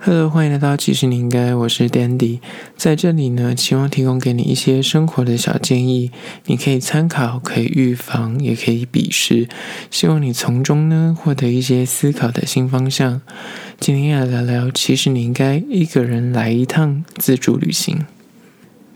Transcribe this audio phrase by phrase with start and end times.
[0.00, 2.38] Hello，欢迎来到其实你应该，我是 Dandy，
[2.76, 6.12] 在这里呢，希望提供给你一些生活的小建议，
[6.46, 9.48] 你可以参考，可以预防，也可以笔试，
[9.90, 13.20] 希望你从中呢获得一些思考的新方向。
[13.80, 18.06] 今天要聊聊，其实你应该一个人来一趟自助旅行。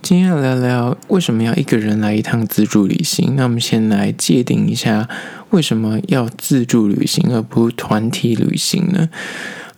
[0.01, 3.35] 今天要聊聊为什么要一个人来一趟自助旅行？
[3.37, 5.09] 那我们先来界定一下，
[5.51, 9.11] 为什么要自助旅行而不团体旅行呢？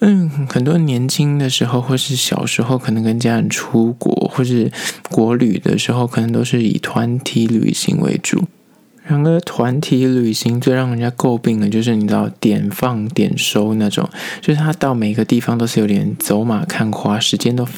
[0.01, 4.71] 嗯，很多年轻的时候，或是小时候，可能跟家人出国，或是
[5.11, 8.45] 国旅的时候，可能都是以团体旅行为主。
[9.07, 14.09] 然而，团体旅行最让人家诟病的，就是你知道点放点收那种，
[14.41, 17.69] 就是他到每个地方都是有点走马看花，时间都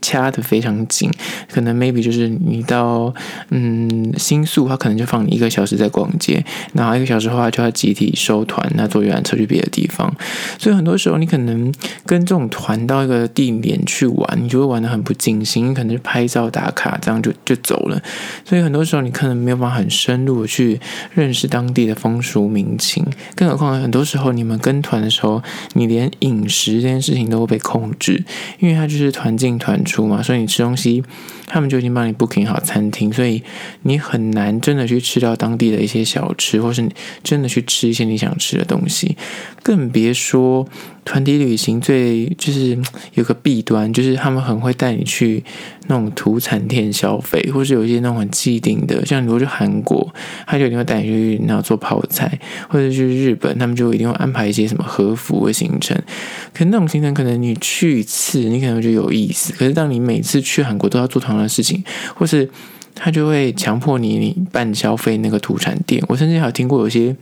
[0.00, 1.08] 掐得非常紧。
[1.48, 3.14] 可能 maybe 就是你到
[3.50, 10.12] 嗯新宿，他可能就放你一个小时在逛街，然后一个小时后他就要集体收团，那坐游览车去别的地方。
[10.58, 11.72] 所以很多时候你可能
[12.04, 18.02] 跟这种团到一个地点去玩，你就会玩得很不尽兴，你可能就拍照打卡，这样就就走了。
[18.44, 20.71] 所以很多时候你可能没有办法很深入的去。
[21.14, 25.42] 认识当地的风俗民情，更何况很多时候你们跟团的时候，
[25.74, 28.24] 你连饮食这件事情都会被控制，
[28.58, 31.02] 因为它就是团进团出嘛，所以你吃东西，
[31.46, 33.42] 他们就已经帮你 booking 好餐厅，所以
[33.82, 36.88] 你很难真的去吃到当地的一些小吃，或是
[37.22, 39.16] 真的去吃一些你想吃的东西，
[39.62, 40.66] 更别说。
[41.04, 42.78] 团体旅行最就是
[43.14, 45.42] 有个弊端，就是他们很会带你去
[45.88, 50.12] 那种土产店消费，或是有一些那种很既定的，像如果去韩国，
[50.46, 52.38] 他就一定会带你去那做泡菜，
[52.68, 55.96] 或者去日本，他们就一定会安排一些什么和服的行程。
[56.54, 61.82] 可那种行程可能你去一次，你可能会觉得有意思，可是当你每次去韩国都要做同样的事情，
[62.14, 62.48] 或是
[63.04, 66.00] 他就会强迫你你办消费那个土产店。
[66.06, 67.14] 我甚至还有听过有些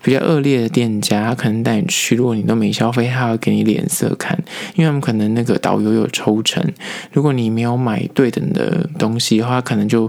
[0.00, 4.38] 比较恶劣的店家，他可能带你去，如果你都没消费，他会给你脸色看，
[4.76, 6.64] 因为他们可能那个导游有抽成，
[7.10, 10.08] 如果你没有买对等的东西的话，可能就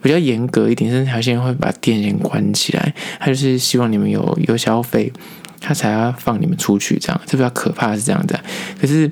[0.00, 2.94] 比较严格一点，甚至有些人会把店先关起来。
[3.18, 5.12] 他就是希望你们有有消费，
[5.60, 8.38] 他才要放你们出去，这样这比较可怕是这样子。
[8.80, 9.10] 可是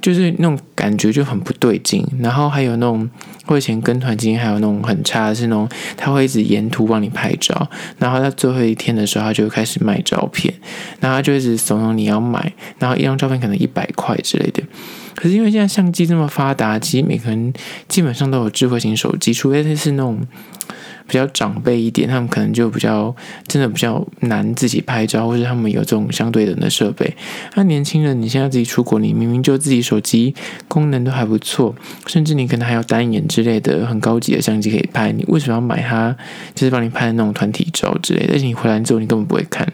[0.00, 3.08] 就是那种感觉就很不对劲，然后还有那种。
[3.46, 5.66] 我以前跟团经验还有那种很差的是那种，
[5.96, 7.66] 他会一直沿途帮你拍照，
[7.98, 10.52] 然后在最后一天的时候，他就开始卖照片，
[11.00, 14.62] 然后他就一直怂恿你要买，然后一张照片可能一百块之类的。
[15.14, 17.50] 可是因为现在相机这么发达，其实每个人
[17.88, 20.20] 基本上都有智慧型手机，除非他是那种。
[21.08, 23.14] 比较长辈一点，他们可能就比较
[23.46, 27.16] 真的比较难自己拍照，或者他们有这种相对等的设备。
[27.54, 30.34] 那年轻人，你现在自己出国，你明明就自己手机
[30.68, 31.74] 功能都还不错，
[32.06, 36.14] 甚至你可能还有单眼之类的很高级的相机可以拍，你为什么要买它？
[36.54, 39.66] 就是帮你拍那种团体照之类的，而且你回来之后你根本不会看，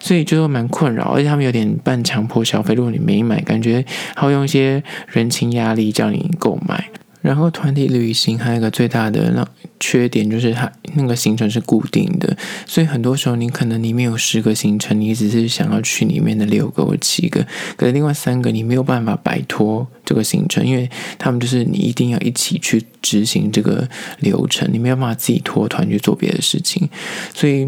[0.00, 1.12] 所以就说蛮困扰。
[1.12, 3.84] 而且他们有点半强迫消费，如果你没买，感觉
[4.16, 6.88] 还会用一些人情压力叫你购买。
[7.20, 9.46] 然后团体旅行还有一个最大的那
[9.78, 12.36] 缺点就是它那个行程是固定的，
[12.66, 20.88] 所以很多时候你可能里面有十个行程，你只是想要去里面的六个或七个，可是另外三个你没有办法摆脱这个行程，因为
[21.18, 23.88] 他们就是你一定要一起去执行这个
[24.20, 26.88] 流程，你没有办法自己脱团去做别的事情，
[27.34, 27.66] 所以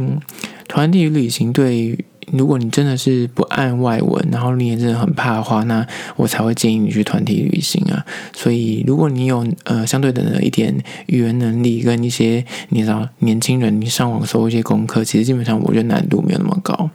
[0.69, 1.99] 团体旅行对。
[2.33, 8.05] 如果你真的是不按外文，然后你也真的很怕的话，那我才会建议你去团体旅行啊。
[8.35, 10.75] 所以，如果你有呃相对的一点
[11.07, 16.91] 语言能力跟一些你知道年轻人，你上网搜一些功课，其实基本上我觉得难度没有那么高。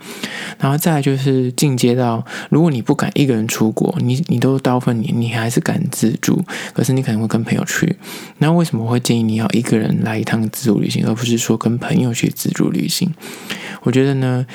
[0.60, 6.44] 然后再来就是进阶到，如果你不敢一个人出国，你你都大部分你你还是敢自助，
[6.74, 7.96] 可是你可能会跟朋友去。
[8.40, 13.14] 那为什么会建议你要一个人来一趟自助旅行，而不是说跟朋友去自助旅行？
[13.84, 14.46] 我觉得呢，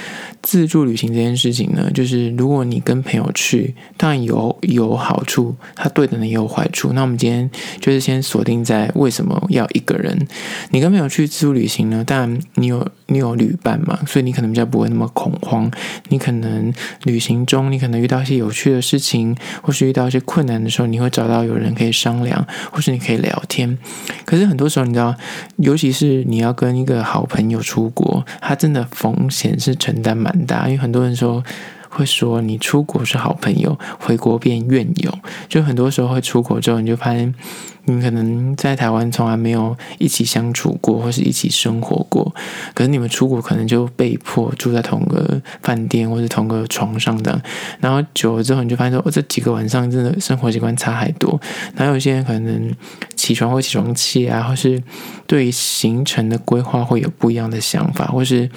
[0.42, 6.92] 自助旅行这件事情呢，就是如果你跟朋友去，当然有有好处，它对的呢也有坏处。
[6.94, 10.26] 那我们今天就是先锁定在为什么要一个人。
[10.70, 15.70] 你跟朋友去自助旅行呢，当然你有你有旅伴嘛，所以你可能比较不会那么恐慌。
[16.08, 16.72] 你可能
[17.04, 23.76] 旅行中，你可能遇到一些有趣的事情，或是遇到一些困难的时候，你会找到有人可以商量，或是你可以聊天。
[24.24, 25.14] 可是很多时候，你知道，
[25.56, 31.44] 尤其是你要跟一个好朋友出国，他真的风险是承担蛮大，因为很多人说
[31.88, 35.18] 会说你出国是好朋友，回国变怨友。
[35.48, 37.34] 就很多时候会出国之后，你就发现
[37.84, 42.32] 你可能在台湾从来没有一起相处过，或是一起生活过，
[42.74, 47.42] 可是你们出国可能就被迫住在同个饭店或者同个床上这样，
[47.80, 51.40] 然后久了之后你就发现说，哦，这几个晚上真的生活习惯差太多。
[51.74, 52.72] 然后有些人可能
[53.16, 54.80] 起床会起床气啊，或是
[55.26, 58.48] 对行程的规划会有不一样的想法，或是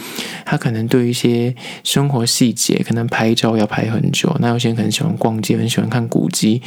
[0.45, 4.35] 他可能对一些生活细节，可能拍照要拍很久。
[4.39, 6.61] 那有些人可能喜欢逛街，很喜欢看古迹，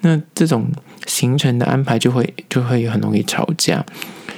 [0.00, 0.66] 那这种
[1.06, 3.84] 行程的安排就会就会很容易吵架。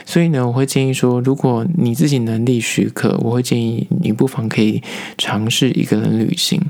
[0.05, 4.83] 所以呢，我会建议说，如果你自己能力许可，我会建议你不妨可以
[5.17, 6.61] 尝试一个人旅行。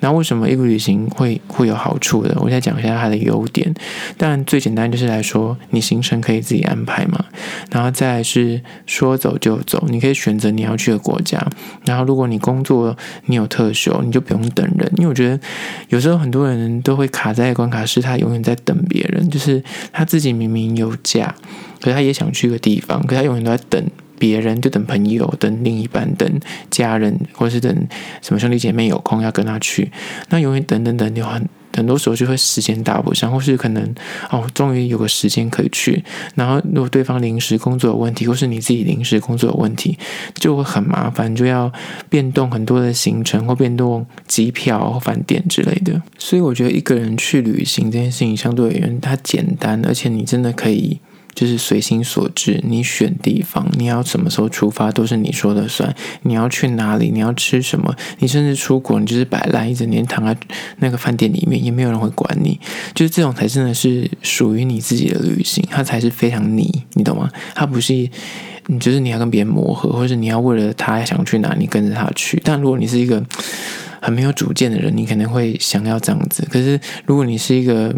[0.00, 2.36] 那为什么一个旅行会会有好处的？
[2.40, 3.72] 我再讲一下它的优点。
[4.18, 7.24] 但，最简单就是来说，你行程可以自己安排嘛。
[7.70, 11.44] 然后再来是说走就走，你可以选择你要去的国家。
[11.84, 12.96] 然后，如果你工作
[13.26, 14.90] 你有特休，你就不用等人。
[14.96, 15.40] 因为我觉得
[15.88, 19.62] 有时候很多人都会卡在关卡，是他永远在等别人，就是
[19.92, 21.34] 他自己明明有假，
[21.80, 23.82] 可是他也想去个地方，可是他永远都在等。
[24.18, 26.40] 别人就等朋友、等另一半、等
[26.70, 27.86] 家人，或是等
[28.22, 29.90] 什么兄弟姐妹有空要跟他去，
[30.28, 33.94] 那永远等等等，有很很多时候就会时间搭不上，或是可能
[34.30, 36.02] 哦，终于有个时间可以去，
[36.34, 39.98] 然后如果对方临时工作有问题，或是你自己临时工作有问题，
[40.34, 41.70] 就会很麻烦，就要
[42.08, 46.00] 变动很多的行程或变动机票或饭店之类的。
[46.18, 51.00] 所以我觉得一个人去旅行这件事情相对而言，它简单，而且你真的可以。
[51.36, 55.94] 就是随心所至，你选地方，你要什么时候出发都是你说了算。
[56.22, 60.34] 你要去哪里，你要吃什么，你甚至出国，你就是摆烂一整天躺在
[60.78, 62.58] 那个饭店里面，也没有人会管你。
[62.94, 67.30] 就是这种才真的是属于你自己的旅行，它才是非常你，你懂吗？
[67.54, 67.92] 它不是
[68.68, 72.40] 你，就是你要跟别人磨合，或者你要为了他想去哪里跟着他去。
[72.42, 73.22] 但如果你是一个
[74.00, 76.48] 很没有主见的人，你可能会想要这样子。
[76.50, 77.94] 可是如果你是一个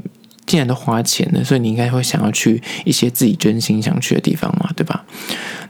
[0.49, 5.05] 既然都花钱了，所以你应该会想要去一些自己真心想去的地方嘛，对吧？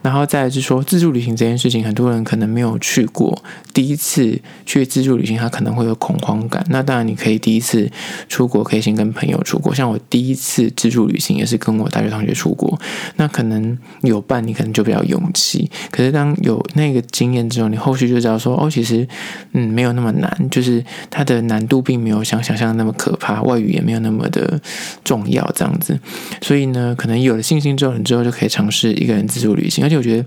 [0.02, 3.42] 然后再来是说自助旅行这件事情，很多人可能没有去过，
[3.74, 6.64] 第一次去自助旅行，他可能会有恐慌感。
[6.70, 7.90] 那当然，你可以第一次
[8.28, 9.74] 出国，可以先跟朋友出国。
[9.74, 12.78] 像我第一次自助旅行也是跟我大学同学出国，
[13.16, 15.70] 那可能有伴，你可能就比较勇气。
[15.90, 19.06] 可是当有那个经验之后，你后续就知道说，哦，其实
[19.52, 24.60] 嗯，没有那么难，就是它的难度并没有像想象的那么可怕，外语也没有那么的
[25.02, 25.98] 重要，这样子。
[26.40, 29.87] 所以呢，可能有了信心之后，你之后就可以尝试一个人自助旅行。
[29.88, 30.24] 而且我觉得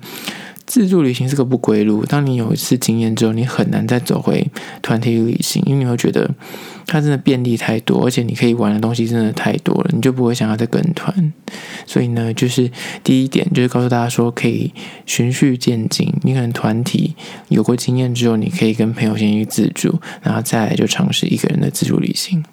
[0.65, 2.03] 自助旅行是个不归路。
[2.03, 4.49] 当你有一次经验之后，你很难再走回
[4.81, 6.27] 团体旅行，因为你会觉得
[6.87, 11.31] 它真的便利太多，而且你可以玩的东西真的太多了，你就不会想要再跟团。
[11.85, 12.71] 所以呢，就是
[13.03, 14.73] 第一点就是告诉大家说，可以
[15.05, 16.11] 循序渐进。
[16.23, 17.15] 你可能团体
[17.49, 22.43] 有过经验之后，你可以跟朋友先去自助，然后再来就尝试一个人的自助旅行。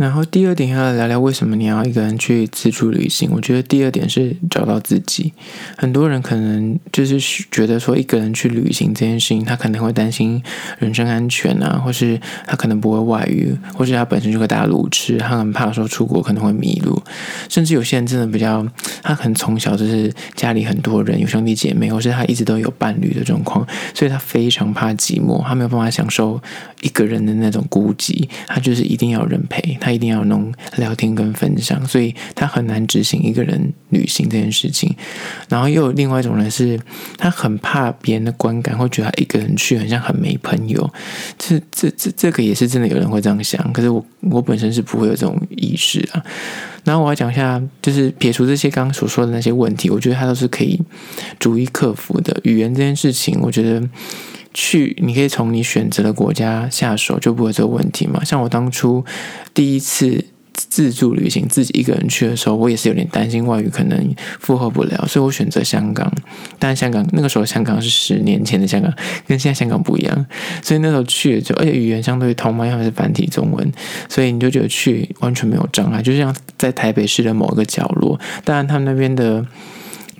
[0.00, 3.28] 然后第二点要聊聊为什么你要一个人去自助旅行。
[3.34, 5.30] 我觉得第二点是找到自己。
[5.76, 7.20] 很多人可能就是
[7.50, 10.42] 觉得说一个人去旅行这件事情，他可能会担心
[10.78, 16.98] 人身安全啊，或是他可能不会外语，或是他本身就个大路痴，他很怕说出国可能会迷路。
[17.50, 18.66] 甚至有些人真的比较，
[19.02, 26.40] 他可能从小就是家里很多人，有兄弟姐妹，或是他一直都有伴侣的状况，所以他非常怕寂寞，他没有办法享受
[26.80, 29.89] 一个人的那种孤寂，他就是一定要人陪他。
[29.92, 34.94] 一定要能聊天跟分享，所以他很难执行一个人旅行这件事情。
[35.48, 36.78] 然后又有另外一种人是，
[37.16, 40.90] 他很怕别人的观感，会觉得他一个人去很像很没朋友。
[41.38, 46.22] 这这这这个也是真的有人会这样想，可是我我本身是不会有这种意识啊。
[46.84, 50.80] 然后我要讲一下，就是撇除这些刚刚所说的那些问题，我觉得他都是可以
[51.38, 52.38] 逐一克服的。
[52.44, 53.86] 语言这件事情，我觉得。
[54.52, 58.24] 去，你可以从你选择的国家下手，就不会这个问题嘛。
[58.24, 59.04] 像我当初
[59.54, 66.12] 第一次自助旅行，自己一个人去的时候，我也是有点担心外语可能负荷不了，所以我选择香港。
[66.58, 68.92] 但香港那个时候，香港是十年前的香港，
[69.26, 70.26] 跟现在香港不一样，
[70.62, 73.72] 所以那时候去就，而且语言相对通嘛，因为是繁体中文，
[74.08, 78.20] 所以你就觉得去完全没有障碍，就像在台北市的某一个角落。
[78.44, 79.46] 当然，他们那边的。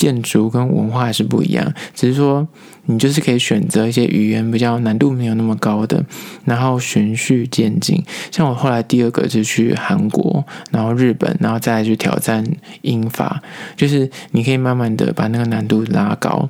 [0.00, 2.48] 建筑跟文化是不一样，只是说
[2.86, 6.02] 你就是可以选择一些语言比较难度没有那么高的，
[6.46, 8.02] 然后循序渐进。
[8.30, 12.42] 像我后来第二个是去韩国，然后日本，然后再去挑战
[12.80, 13.42] 英法，
[13.76, 16.48] 就是你可以慢慢的把那个难度拉高。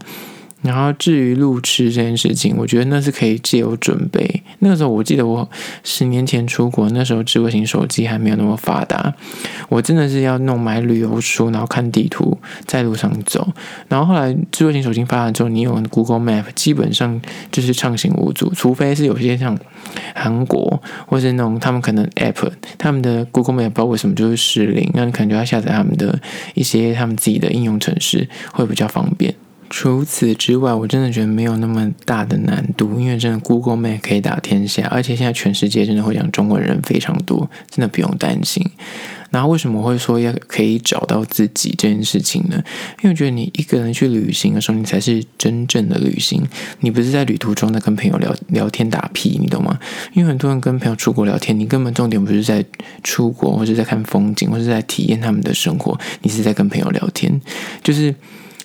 [0.63, 4.43] 然后至于路痴这件事情，我觉得那是可以借由准备。
[4.59, 5.49] 那个时候我记得我
[5.83, 9.15] 十年前出国，那时候智慧型手机还没有那么发达，
[9.71, 13.49] 我真的是要弄买旅游书，然后看地图，在路上走。
[13.89, 19.59] 然后后来智慧型手机发达之后，你有 Google Map，基本上就是畅行无阻，除非是有些像
[20.15, 26.21] 韩国或是那种他们可能 App 他们的 Google Map 不知道为什么就是失灵，那你可能就要下载他们的
[26.53, 29.35] 一些他们自己的应用程式，会比较方便。
[29.71, 38.69] 除此之外，我真的觉得没有那么大的难度，因为真的 Google Map 可以打天下，而且现在全世界真的会讲中文人非常多，真的不用担心。
[39.31, 42.61] 然后为什么会说要可以找到自己这件事情呢？
[43.01, 46.45] 因为我觉得你一个人去旅行的时候，你才是真正的旅行，
[46.81, 49.79] 你不是在旅途中在跟朋友聊聊天打屁，你懂吗？
[50.15, 52.65] 因为很多人跟朋友出国聊天，你根本重点不是在
[53.05, 57.41] 出国，或者在看风景，或者在体验他们的生活，你是在跟朋友聊天，
[57.85, 58.13] 就是。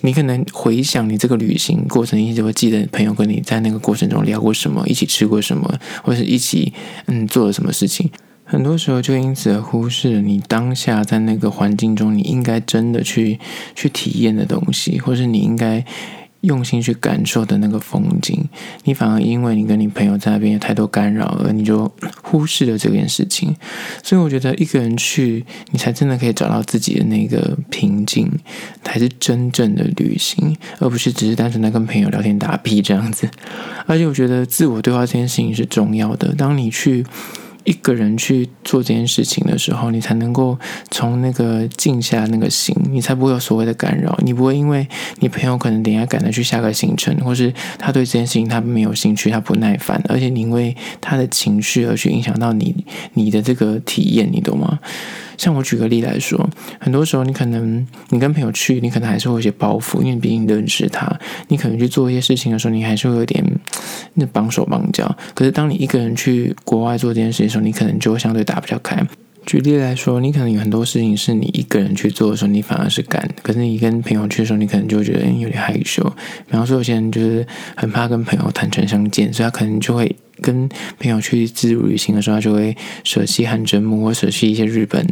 [0.06, 6.72] 你可能回想你这个旅行过程，你就会记得朋友跟你在那个过程中聊过什么，一起吃过什么，或者是一起
[7.06, 8.08] 嗯做了什么事情。
[8.44, 13.40] 很多时候就因此而忽视了你当下在那个环境中你应该真的去
[13.74, 15.84] 去体验的东西，或是你应该。
[16.42, 18.48] 用心去感受的那个风景，
[18.84, 21.90] 你反而因为你跟你朋友在那边有太多干扰，而你就
[22.22, 23.54] 忽视了这件事情。
[24.02, 28.30] 所以我觉得一个人去，你才真的可以找到自己的那个平静，
[28.84, 33.28] 才是真正的旅行，而不是只是单纯的跟朋友聊天打屁这样子。
[33.86, 36.34] 而且我觉得自我对话这件事情是重要的。
[36.34, 37.04] 当你去。
[37.66, 40.58] 一个人去做这件事情的时候，你才能够
[40.90, 44.16] 从那个静下那个心，你才不会有所谓的干扰。
[44.24, 54.78] 你不会因为你朋友可能等下赶着去下个行程，或是他对这件事情他没有兴趣，他不耐烦，而且你因为他的情绪而去影响到你你的这个体验，你懂吗？
[55.36, 61.14] 像我举个例来说，很多时候你可能你跟朋友去，你可能还是会有些包袱，因为毕竟认识他，
[61.48, 63.44] 你可能去做一些事情的时候，你还是会有点
[64.16, 65.16] 那绑手绑脚。
[65.34, 69.00] 可是当你一个人去国外做这件事情的时候，你可能就会相对打比较开。
[69.46, 76.02] 举例来说，你可能有很多事情是你一个人去做的时候，你反而是干；可是你跟朋友去的时候，你可能就觉得有点害羞。
[76.46, 77.46] 比方说，有些人就是
[77.76, 80.14] 很怕跟朋友坦诚相见，所以他可能就会。
[80.42, 80.68] 跟
[80.98, 85.02] 朋友去自助旅行的时候，他就会舍弃汗蒸幕，或舍弃一些日本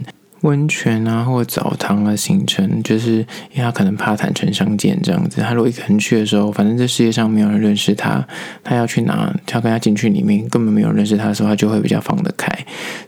[0.45, 3.17] 温泉啊，或澡堂的行程，就是
[3.53, 5.41] 因为他可能怕坦诚相见这样子。
[5.41, 8.27] 他如果一个人去的时候，反正这世界上没有人认识他，
[8.63, 12.47] 他要去哪，他跟他进去里面，根本没有认识他的时候，他就会比较放得开。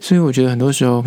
[0.01, 1.05] 所以我觉得很多时候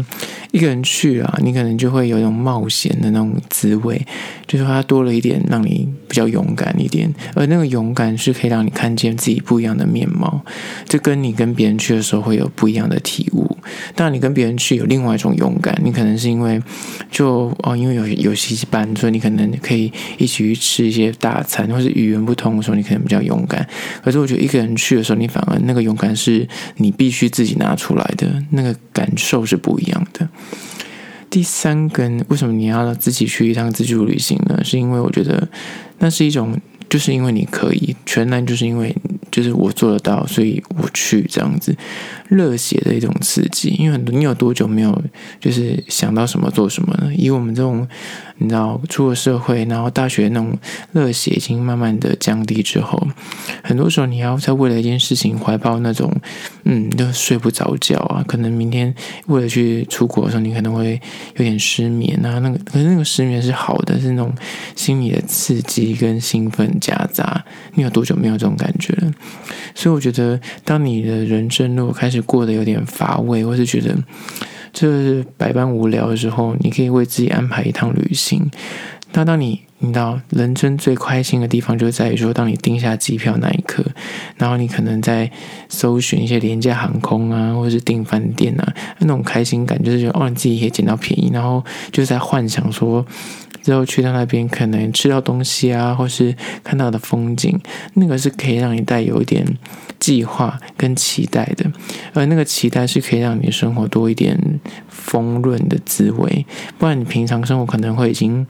[0.51, 4.05] 一个人去啊，你可能就会有一种冒险的那种滋味，
[4.45, 10.43] 就是他多了一点让你比较勇敢一点，而那个勇敢是可以让你看见自己不一样的面貌，
[10.88, 13.57] 这跟你跟别人去的时候会有不一样的体悟。
[13.95, 16.61] 当然，你跟别人去有另外一种勇敢，你可能是因为
[17.11, 23.67] 就哦，因为有游戏班，所以你可能可以一起去吃一些大餐，或是语言不通的时候，你可能比较勇敢。
[24.03, 26.47] 可是我觉得一个人去的时候，你反而那个勇敢是
[26.77, 30.27] 你必须自己拿出来的，那个感受是不一样的。
[31.29, 34.59] 第三个，为什么你要自己去一趟自助旅行呢？
[34.63, 35.47] 是因为我觉得
[35.99, 36.59] 那是一种，
[36.89, 38.95] 就是因为你可以，全然就是因为。
[39.31, 41.77] 就是我做得到，所以我去这样子，
[42.29, 43.71] 热血的一种刺激。
[43.71, 45.03] 因为很多你有多久没有
[45.41, 47.12] 就是想到什么做什么呢？
[47.13, 47.86] 以我们这种。
[48.41, 50.57] 你知道，出了社会，然后大学那种
[50.93, 52.98] 热血已经慢慢的降低之后，
[53.62, 56.09] 很多时候你要在为了一件事情怀抱那种，
[56.63, 58.24] 嗯，就睡不着觉啊。
[58.25, 58.95] 可能明天
[59.27, 60.93] 为了去出国的时候，你可能会
[61.36, 62.39] 有点失眠啊。
[62.39, 64.33] 那个可是那个失眠是好的，是那种
[64.74, 67.43] 心理的刺激跟兴奋夹杂。
[67.74, 69.12] 你有多久没有这种感觉了？
[69.75, 73.95] 所以我觉得，当你的人生如果开始过得有点乏味，或是觉得。
[74.71, 78.49] 就是百般无聊的时候，你可以为自己安排一趟旅行。
[79.13, 83.83] 那当你你知道人生最开心的地方，就在于说，当你订下机票那一刻，
[84.38, 85.31] 然后你可能在
[85.67, 93.05] 搜寻一些廉价航空啊，或者是订饭店啊，那种开心感，就是觉得哦，你自己也捡到便宜，然后就在幻想说。
[93.62, 96.33] 之后去到那边，可能吃到东西啊，或是
[96.63, 97.59] 看到的风景，
[97.95, 99.45] 那个是可以让你带有一点
[100.00, 101.69] 计划跟期待的，
[102.13, 104.39] 而那个期待是可以让你生活多一点
[104.88, 106.45] 丰润的滋味。
[106.77, 108.48] 不然你平常生活可能会已经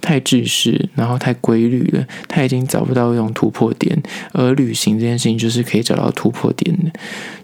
[0.00, 4.00] 太制式，然后太规律了，他已经找不到一种突破点。
[4.32, 6.90] 而旅行这件事情就是可以找到突破点的。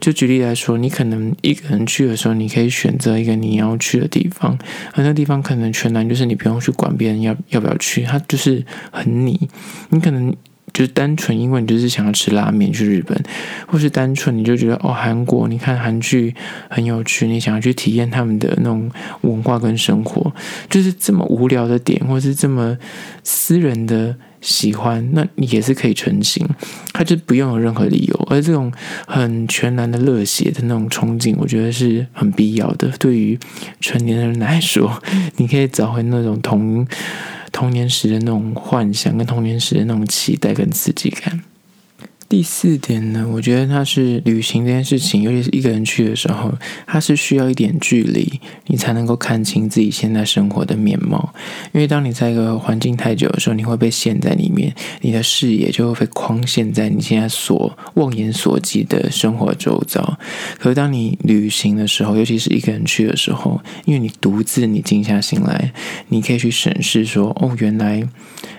[0.01, 4.59] 就举例来说，你可能一个人去的时候，你可以选择一个你要去的地方，
[4.95, 9.49] 而那地方可能全然就是你不用去管别人要要不要去，它就是很你。
[9.91, 10.35] 你可能
[10.77, 13.19] 就是单纯因为你就是想要吃拉面去日本，
[13.67, 16.35] 或是单纯你就觉得哦，韩国你看韩剧
[16.69, 18.91] 很有趣，你想要去体验他们的那种
[19.23, 20.31] 文化跟生活，
[20.69, 22.77] 就是这么无聊的点，或是这么
[23.25, 26.47] 私人的喜欢，那你也是可以成型，
[26.93, 28.71] 他就不用有任何理由，而这种
[29.07, 32.87] 很全然的热血的那种憧憬，我觉得是很必要的。
[32.99, 33.39] 对于
[33.81, 35.03] 成年人来说，
[35.37, 36.87] 你可以找回那种童
[37.57, 41.43] 童年时的那种幻想，跟童年时的那种期待跟刺激感。
[42.29, 46.53] 第四点呢，我觉得它是旅行这件事情，尤其是一个人去的时候，
[46.85, 51.33] 它是需要一点距离，你才能够看清自己现在生活的面貌。
[51.73, 60.19] 因为当你在一个环境太久的时候，你会被陷在里面，你的视野就会被框限在你现在所望眼所及的生活周遭。
[60.59, 65.73] 可是当你旅行的时候，尤其是一个人去的时候，因为你独自，你静下心来，
[66.09, 68.07] 你可以去审视说：哦，原来。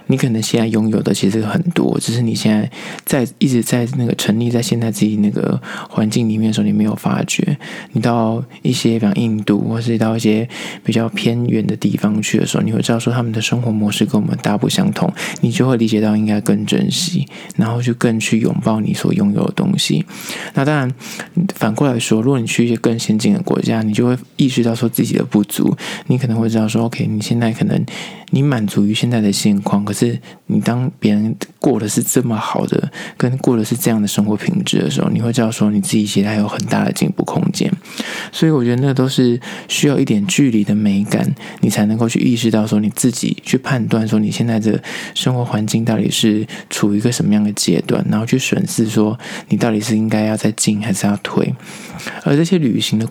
[0.09, 2.71] 你可能现在拥有的其实很多，只是你现在
[3.03, 5.59] 在一直在那个沉溺在现在自己那个
[5.89, 7.57] 环境里面的时候，你没有发觉。
[7.91, 10.47] 你到一些比方印度，或是到一些
[10.83, 15.11] 比较偏远的地方去的时候，你会知道说他们的生活模式跟我们大不相同，
[15.41, 20.05] 你就会理解到应该更珍惜，然后就更去拥抱你所拥有的东西。
[20.53, 20.93] 那当然，
[21.55, 25.75] 反过来说，如果你去一些更先进的国家，你就会意识到说自己的不足，
[26.07, 27.83] 你可能会知道说，OK，你现在可能。
[28.31, 37.71] 你满足于现在的现况，可是你当别人过的是这么好的，跟过的是这样的生活品质的时候，你会知道说你自己其实还有很大的进步空间。
[38.33, 39.39] 所以我觉得那都是
[39.69, 44.83] 需要一点距离的美感，你才能够去意识到说你自己去判断说你现在的
[45.15, 51.55] 生活环境到底是处于一个什么样的阶段，然后去审视说你到底是应该要再进还是要退。
[52.25, 53.07] 而这些旅行的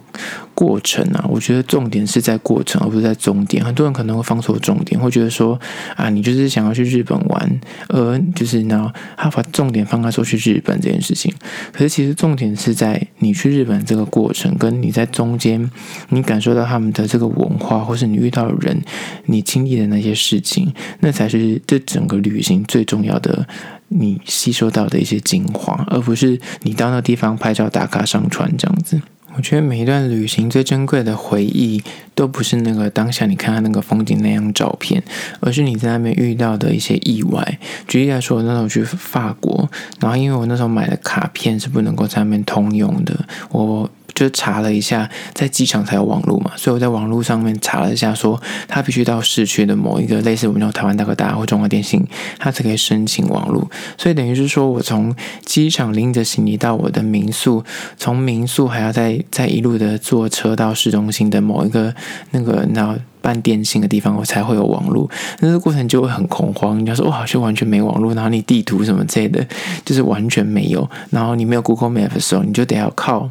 [0.56, 3.62] 过程啊，我觉得重点是在过程，而不是在终点。
[3.62, 5.60] 很多人可能会放错重点，会觉得说
[5.94, 11.30] 啊，你就是想要去日本玩，而就是呢，他把重点放在说去日本这件事情。
[11.72, 15.70] 可是其实重点是在你去日本这个过程，跟你在中间，
[16.08, 18.82] 你感受到他们的这个文化，或是你遇到的人，
[19.26, 23.46] 你经历的那些事情，那才是这整个旅行最重要的。
[23.88, 29.00] 你吸收到的一些精华，而不是你到那地方拍照打卡上传这样子。
[29.36, 31.82] 我觉得每一段旅行最珍贵的回忆，
[32.14, 35.02] 都不是那个当下你看到那个风景那张照片，
[35.40, 37.58] 而是你在那边遇到的一些意外。
[37.86, 39.68] 举例来说，那时候去法国，
[40.00, 43.14] 然后因为我那时候买的卡片是不能够在那边通用的，
[43.50, 43.90] 我。
[44.16, 52.02] 就查了一下，在机场才有网络嘛，所以我在网络上面查了一下，说他必须到市区的某一个类似我们那种台湾大哥大或中华电信，
[52.38, 53.70] 他才可以申请网络。
[53.98, 57.62] 所以等于是说我从机场拎着行李到我的民宿，
[57.98, 61.94] 从民宿还要再再一路的坐车到市中心的某一个
[62.30, 65.10] 那个那办电信的地方，我才会有网络。
[65.40, 69.46] 那这个过程就会很恐慌，你要说哇，好像完全没网络，然后你地图什么之类的，
[69.84, 73.28] 就是完全没有，然后你没有 Google Map 的时候，你就得要靠。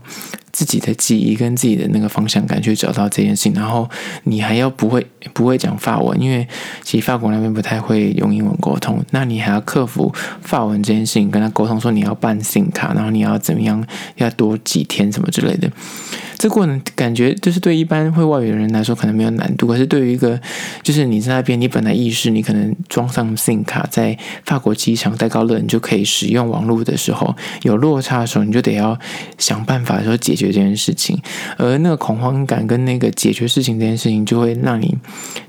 [0.55, 3.89] 自己的记忆跟自己的那个方向感去找到这件事情，然后
[4.23, 6.47] 你还要不会不会讲法文，因为
[6.81, 10.09] 其实法国那边不太会用英文沟通，那你还要克服
[10.41, 15.69] 法文这件事情，跟他沟通说你要办信卡，然后你要怎么样，要多几天什么之类的。
[16.37, 20.39] 这过程感觉就是对一般会外语的人来说可能没有难度，可是对于一个
[20.83, 28.97] 就是你在那边，你本来意识你可能装上 SIM 卡，在法国机场戴高乐你就可以使用网络的时候，有落差的时候，你就得要
[29.37, 31.19] 想办法说解决这件事情，
[31.57, 34.97] 而那个恐慌感跟那个解决事情这件事情就会让你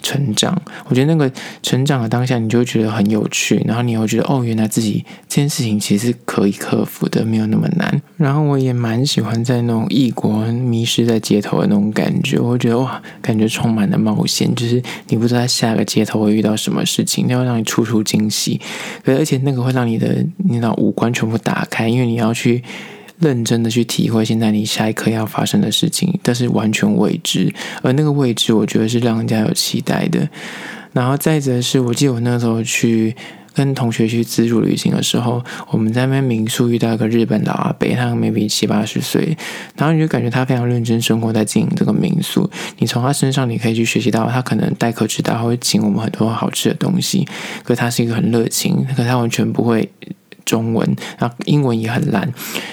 [0.03, 0.61] 成长。
[0.87, 1.31] 我觉得那个
[1.63, 8.03] 成长的当下，你就会觉得很有趣，然后你会觉得哦，原来自己这件事情其实是可以克服的，没有那么难。
[8.17, 10.37] 然后我也蛮喜欢在那种异国。
[10.47, 14.53] 迷失在街头的那种感觉，我会觉得哇，感觉充满了冒险。
[14.55, 18.61] 就是你不知道下个街头会遇到什么事情，那会让你处处惊喜。
[19.05, 22.63] 可而且那个会让你的你的五官全部打开，因为你要去
[23.19, 27.53] 认真的去体会现在你下一刻要发生的事情，但是完全未知。
[27.83, 30.29] 而那个未知，我觉得是让人家有期待的。
[30.93, 33.15] 然后再者是，我记得我那时候去。
[33.57, 39.35] 跟同学去自助旅行的时候，我们在那边民宿遇到一个日本老阿伯，他 maybe 七八十岁，
[39.77, 42.51] 然后你就感觉他非常认真生活在经营这个民宿。
[42.77, 47.27] 你从他身上你可以去学习到，他可能待客之道，他会请我们很多好吃的东西。
[47.65, 49.91] 可他是一个很热情，可他完全不会
[50.47, 52.27] 中文，然后英文也很烂，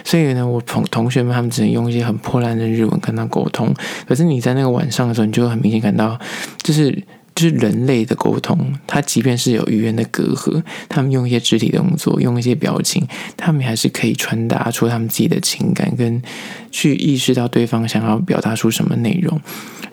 [0.05, 3.73] 所以呢，我同同学们他们只能用一些很破烂的日文跟他沟通。
[4.07, 6.17] 可是你在那个晚上的时候，你就会很明显感到，
[6.61, 7.03] 就是。
[7.35, 8.55] 就是人类的沟通，
[8.85, 13.03] 他即便是有语言的隔阂，他们用一些肢体动作，用一些表情，
[13.35, 16.21] 他们还是可以传达出他们自己的情感，跟
[16.69, 19.41] 去意识到对方想要表达出什么内容。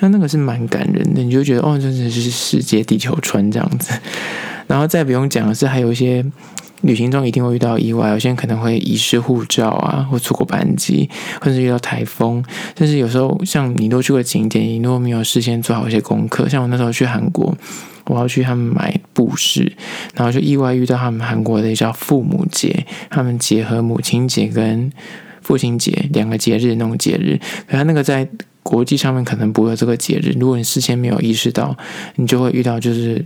[0.00, 3.98] 那那个是蛮感人的，你就觉得哦，真的是世界地球村这样子。
[4.70, 6.24] 然后再不用讲的是，还有一些
[6.82, 12.40] 旅行中一定会遇到意外，有些人可能会遗失护照啊，或错过班机，或者是遇到台风，
[12.78, 17.52] 甚至有时候像你都去过景点，你如果没有事先做好一些功课，像我那时候去韩国，
[18.06, 19.72] 我要去他们买布饰，
[20.14, 24.92] 然后就意外遇到他们韩国的叫父母节，他们结合母亲节跟
[25.42, 28.28] 父亲节两个节日那种节日，可他那个在
[28.62, 31.76] 国际上面可能不会有这个节日，如果你事先没有意识到，
[32.14, 33.24] 你就会遇到就是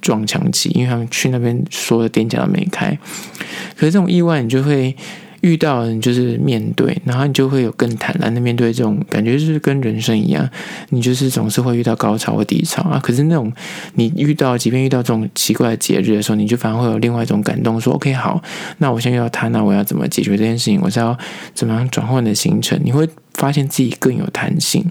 [0.00, 2.98] 撞墙期，因为他们去那边所有的店家都没开，
[3.76, 4.96] 可是这种意外你就会。
[5.40, 10.50] 遇到你就是面对，然后你就会有更坦然的面对这种感觉，就是跟人生一样，
[10.88, 12.98] 你就是总是会遇到高潮或低潮啊。
[13.00, 13.52] 可是那种
[13.94, 18.42] 你遇到，即便遇到这种奇怪的节日的时候，你就反而会有另外一种感动，说 OK 好，
[18.78, 20.80] 那我现在遇到他，那我要怎么解决这件事情？
[20.82, 21.16] 我是要
[21.54, 22.76] 怎么样转换的行程？
[22.82, 24.84] 你会发现自己更有弹性，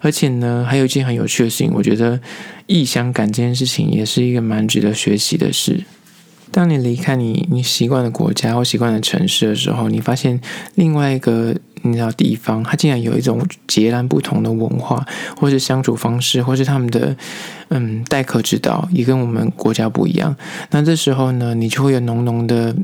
[0.00, 2.20] 而且呢，还有一件很有趣的事情，我觉得
[2.66, 5.84] 异乡感这件事情也是一个蛮值得学习的事。
[6.52, 10.40] 当你离开你你习惯的国家或习惯的城市的时候，你发现
[10.76, 15.04] 另外一个你知道地方，它竟然有一种截然不同的文化，
[15.36, 17.14] 或是相处方式，或是他们的
[17.68, 20.34] 嗯待客之道，也跟我们国家不一样。
[20.70, 22.74] 那这时候呢，你就会有浓浓的。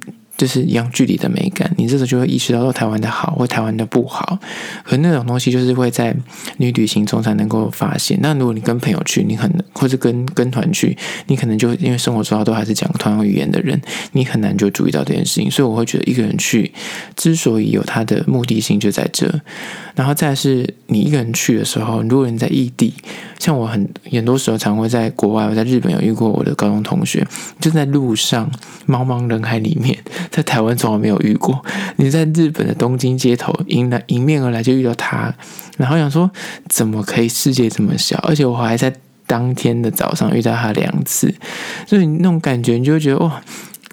[0.42, 4.36] 就是一样距离的美感，你这时候就会意识到说台湾的好或台湾的不好，
[4.82, 6.12] 可那种东西就是会在
[6.56, 8.18] 你旅行中才能够发现。
[8.20, 15.48] 那如果你跟朋友去，你很或者跟跟团去，你可能就因为生活中都还是讲同样语言的人，你很难就注意到这件事情。
[15.48, 16.72] 所以我会觉得一个人去，
[17.14, 19.32] 之所以有它的目的性就在这。
[19.94, 22.92] 然后再是你一个人去的时候，如果你在异地，
[23.38, 27.24] 像我很很多时候常会在国外，我在日本有遇过我的高中同学，
[27.60, 28.50] 就在路上
[28.88, 29.96] 茫茫人海里面。
[30.32, 31.62] 在台湾从来没有遇过，
[31.96, 35.32] 你在日本的东京街头迎来迎面而来就遇到他，
[35.76, 36.28] 然后想说
[36.68, 38.16] 怎么可以世界这么小？
[38.26, 38.92] 而且我还在
[39.26, 41.32] 当天的早上遇到他两次，
[41.86, 43.42] 所以那种感觉你就会觉得哇，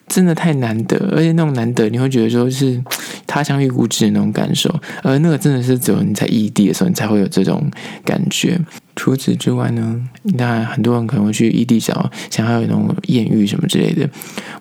[0.08, 2.82] 真的太难得，而且那种难得你会觉得说是
[3.28, 4.74] 他乡遇故知的那种感受，
[5.04, 7.70] 而那个真的是只有你在异地的时候你才会有这种
[8.06, 8.58] 感觉。
[9.00, 14.10] 除此之外呢，那很多人可能会去异地找，想要有那种艳遇什么之类的。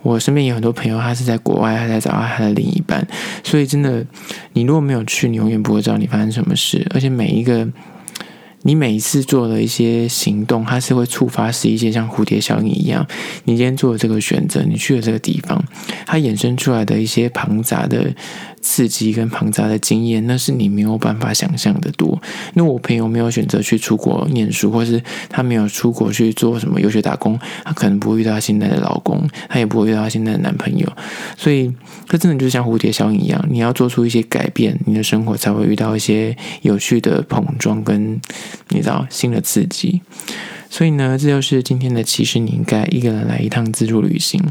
[0.00, 3.04] 我身边有很多朋友，他是在国外，他在找他的另一半。
[3.42, 4.06] 所以真的，
[4.52, 6.86] 你如果没有去，你永远不会知道你发生什么事。
[6.94, 7.68] 而且每一个，
[8.62, 13.04] 你每一次做的一些行动，它是会触发是一些像蝴蝶效应一样。
[13.42, 15.60] 你今天做了这个选择，你去了这个地方，
[16.06, 18.14] 它衍生出来的一些庞杂的。
[18.60, 22.20] 刺激跟庞杂的经验，那是你没有办法想象的多。
[22.54, 30.86] 那我朋友没有选择去出国念书，或是他没有出国去做什么游学打工，他可能不会遇到他现在的老公，他也不会遇到他现在的男朋友。
[31.36, 31.72] 所以，
[32.08, 38.20] 这真的就像蝴蝶效应一样，你要做出一些改变，你的生活才会遇到一些有趣的碰撞跟
[38.68, 40.00] 你知道新的刺激。
[40.70, 44.42] 所以呢，这就是今天的，其实你应该一个人来一趟自助旅行。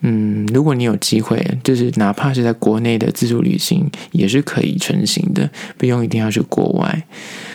[0.00, 7.04] 嗯，如果你有机会，就是哪怕是在国内的自助旅行，也是可以成行的，不用一定要去国外。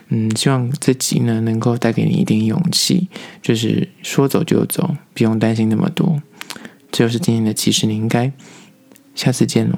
[0.08, 3.08] 嗯，希望自己呢能够带给你一点勇气，
[3.42, 6.22] 就是说走就走，不用担心那么多。
[6.92, 8.32] 这就是今天的，其实你应该
[9.14, 9.78] 下次见了。